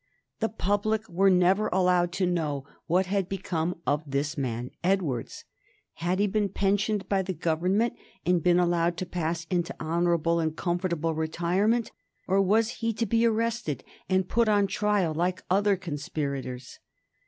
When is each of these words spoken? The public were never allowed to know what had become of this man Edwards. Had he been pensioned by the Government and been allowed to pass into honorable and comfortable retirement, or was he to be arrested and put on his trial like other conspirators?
The 0.39 0.49
public 0.49 1.07
were 1.07 1.29
never 1.29 1.67
allowed 1.67 2.11
to 2.13 2.25
know 2.25 2.65
what 2.87 3.05
had 3.05 3.29
become 3.29 3.79
of 3.85 4.01
this 4.09 4.35
man 4.35 4.71
Edwards. 4.83 5.45
Had 5.93 6.17
he 6.17 6.25
been 6.25 6.49
pensioned 6.49 7.07
by 7.07 7.21
the 7.21 7.35
Government 7.35 7.93
and 8.25 8.41
been 8.41 8.57
allowed 8.59 8.97
to 8.97 9.05
pass 9.05 9.45
into 9.51 9.75
honorable 9.79 10.39
and 10.39 10.55
comfortable 10.55 11.13
retirement, 11.13 11.91
or 12.27 12.41
was 12.41 12.69
he 12.81 12.93
to 12.93 13.05
be 13.05 13.27
arrested 13.27 13.83
and 14.09 14.27
put 14.27 14.49
on 14.49 14.65
his 14.65 14.73
trial 14.73 15.13
like 15.13 15.43
other 15.51 15.75
conspirators? 15.75 16.79